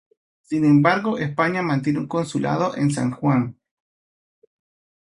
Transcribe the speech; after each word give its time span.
Sin 0.41 0.65
embargo 0.65 1.19
España 1.19 1.61
mantiene 1.61 1.99
un 1.99 2.07
consulado 2.07 2.75
en 2.75 2.89
San 2.89 3.11
Juan. 3.11 3.55